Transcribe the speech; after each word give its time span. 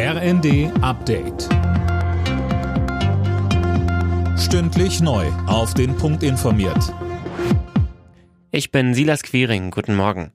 RND 0.00 0.70
Update. 0.80 1.48
Stündlich 4.38 5.00
neu. 5.00 5.26
Auf 5.48 5.74
den 5.74 5.96
Punkt 5.96 6.22
informiert. 6.22 6.94
Ich 8.52 8.70
bin 8.70 8.94
Silas 8.94 9.24
Quiring. 9.24 9.72
Guten 9.72 9.96
Morgen. 9.96 10.30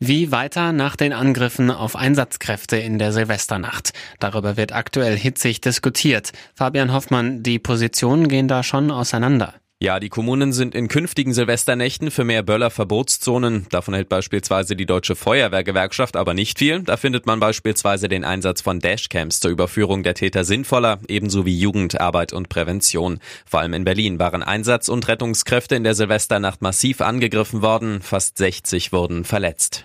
Wie 0.00 0.32
weiter 0.32 0.72
nach 0.72 0.96
den 0.96 1.12
Angriffen 1.12 1.70
auf 1.70 1.94
Einsatzkräfte 1.94 2.76
in 2.76 2.98
der 2.98 3.12
Silvesternacht? 3.12 3.92
Darüber 4.18 4.56
wird 4.56 4.72
aktuell 4.72 5.16
hitzig 5.16 5.60
diskutiert. 5.60 6.32
Fabian 6.56 6.92
Hoffmann, 6.92 7.44
die 7.44 7.60
Positionen 7.60 8.26
gehen 8.26 8.48
da 8.48 8.64
schon 8.64 8.90
auseinander. 8.90 9.54
Ja, 9.82 10.00
die 10.00 10.08
Kommunen 10.08 10.54
sind 10.54 10.74
in 10.74 10.88
künftigen 10.88 11.34
Silvesternächten 11.34 12.10
für 12.10 12.24
mehr 12.24 12.42
Böller-Verbotszonen. 12.42 13.66
Davon 13.68 13.92
hält 13.92 14.08
beispielsweise 14.08 14.74
die 14.74 14.86
Deutsche 14.86 15.16
Feuerwehrgewerkschaft 15.16 16.16
aber 16.16 16.32
nicht 16.32 16.58
viel. 16.58 16.80
Da 16.80 16.96
findet 16.96 17.26
man 17.26 17.40
beispielsweise 17.40 18.08
den 18.08 18.24
Einsatz 18.24 18.62
von 18.62 18.80
Dashcams 18.80 19.38
zur 19.38 19.50
Überführung 19.50 20.02
der 20.02 20.14
Täter 20.14 20.44
sinnvoller, 20.44 20.98
ebenso 21.08 21.44
wie 21.44 21.60
Jugendarbeit 21.60 22.32
und 22.32 22.48
Prävention. 22.48 23.20
Vor 23.44 23.60
allem 23.60 23.74
in 23.74 23.84
Berlin 23.84 24.18
waren 24.18 24.42
Einsatz- 24.42 24.88
und 24.88 25.08
Rettungskräfte 25.08 25.76
in 25.76 25.84
der 25.84 25.94
Silvesternacht 25.94 26.62
massiv 26.62 27.02
angegriffen 27.02 27.60
worden. 27.60 28.00
Fast 28.00 28.38
60 28.38 28.94
wurden 28.94 29.24
verletzt. 29.24 29.84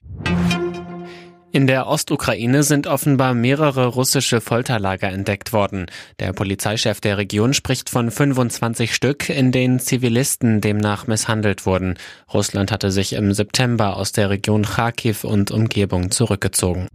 In 1.54 1.68
der 1.68 1.88
Ostukraine 1.88 2.64
sind 2.64 2.88
offenbar 2.88 3.34
mehrere 3.34 3.88
russische 3.88 4.40
Folterlager 4.40 5.10
entdeckt 5.10 5.52
worden. 5.52 5.88
Der 6.20 6.32
Polizeichef 6.32 7.02
der 7.02 7.18
Region 7.18 7.54
spricht 7.54 7.90
von 7.90 8.10
25 8.10 8.96
Stück, 8.96 9.27
in 9.27 9.52
denen 9.52 9.80
Zivilisten 9.80 10.62
demnach 10.62 11.08
misshandelt 11.08 11.66
wurden. 11.66 11.96
Russland 12.34 12.72
hatte 12.72 12.90
sich 12.90 13.12
im 13.12 13.34
September 13.34 13.98
aus 13.98 14.14
der 14.14 14.30
Region 14.30 14.64
Kharkiv 14.64 15.26
und 15.26 15.52
Umgebung 15.52 16.10
zurückgezogen. 16.10 16.88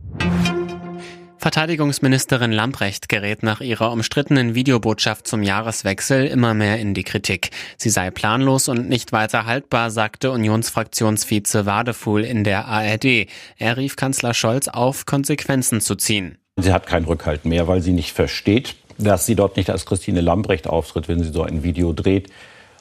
Verteidigungsministerin 1.38 2.50
Lamprecht 2.50 3.08
gerät 3.08 3.42
nach 3.42 3.60
ihrer 3.60 3.92
umstrittenen 3.92 4.54
Videobotschaft 4.54 5.28
zum 5.28 5.42
Jahreswechsel 5.42 6.26
immer 6.26 6.54
mehr 6.54 6.78
in 6.78 6.94
die 6.94 7.04
Kritik. 7.04 7.50
Sie 7.76 7.90
sei 7.90 8.10
planlos 8.10 8.68
und 8.68 8.88
nicht 8.88 9.12
weiter 9.12 9.46
haltbar, 9.46 9.90
sagte 9.90 10.30
Unionsfraktionsvize 10.30 11.66
Wadefuhl 11.66 12.24
in 12.24 12.42
der 12.42 12.66
ARD. 12.66 13.28
Er 13.58 13.76
rief 13.76 13.96
Kanzler 13.96 14.34
Scholz 14.34 14.68
auf, 14.68 15.06
Konsequenzen 15.06 15.80
zu 15.80 15.94
ziehen. 15.94 16.38
Sie 16.56 16.72
hat 16.72 16.86
keinen 16.86 17.04
Rückhalt 17.04 17.44
mehr, 17.44 17.68
weil 17.68 17.82
sie 17.82 17.92
nicht 17.92 18.12
versteht, 18.12 18.76
dass 18.98 19.26
sie 19.26 19.34
dort 19.34 19.56
nicht 19.56 19.68
als 19.68 19.84
Christine 19.84 20.22
Lambrecht 20.22 20.66
auftritt, 20.66 21.06
wenn 21.06 21.22
sie 21.22 21.30
so 21.30 21.42
ein 21.42 21.62
Video 21.62 21.92
dreht, 21.92 22.30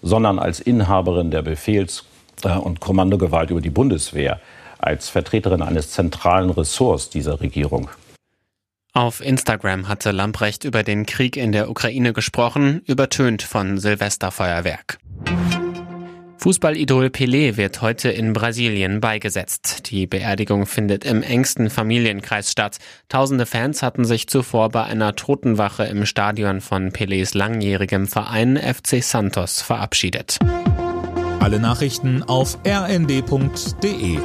sondern 0.01 0.39
als 0.39 0.59
Inhaberin 0.61 1.29
der 1.29 1.41
Befehls- 1.41 2.05
äh, 2.43 2.55
und 2.57 2.79
Kommandogewalt 2.79 3.49
über 3.51 3.61
die 3.61 3.69
Bundeswehr, 3.69 4.39
als 4.79 5.09
Vertreterin 5.09 5.61
eines 5.61 5.91
zentralen 5.91 6.49
Ressorts 6.49 7.09
dieser 7.09 7.41
Regierung. 7.41 7.89
Auf 8.95 9.19
Instagram 9.19 9.89
hatte 9.89 10.11
Lamprecht 10.11 10.63
über 10.63 10.81
den 10.81 11.05
Krieg 11.05 11.35
in 11.35 11.51
der 11.51 11.69
Ukraine 11.69 12.13
gesprochen, 12.13 12.81
übertönt 12.87 13.43
von 13.43 13.77
Silvesterfeuerwerk. 13.77 14.99
Fußballidol 16.37 17.07
Pelé 17.07 17.57
wird 17.57 17.81
heute 17.81 18.09
in 18.09 18.31
Brasilien 18.31 19.01
beigesetzt. 19.01 19.91
Die 19.91 20.07
Beerdigung 20.07 20.65
findet 20.65 21.03
im 21.03 21.23
engsten 21.23 21.69
Familienkreis 21.69 22.49
statt. 22.49 22.77
Tausende 23.09 23.45
Fans 23.45 23.83
hatten 23.83 24.05
sich 24.05 24.27
zuvor 24.29 24.69
bei 24.69 24.83
einer 24.85 25.13
Totenwache 25.13 25.83
im 25.83 26.05
Stadion 26.05 26.61
von 26.61 26.91
Pelés 26.91 27.37
langjährigem 27.37 28.07
Verein 28.07 28.55
FC 28.55 29.03
Santos 29.03 29.61
verabschiedet. 29.61 30.39
Alle 31.41 31.59
Nachrichten 31.59 32.23
auf 32.23 32.57
rnd.de 32.65 34.19